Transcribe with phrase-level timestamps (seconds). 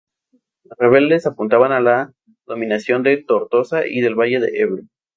[0.63, 2.11] Los rebeldes apuntaban a la
[2.47, 4.83] dominación de Tortosa y del valle del Ebro.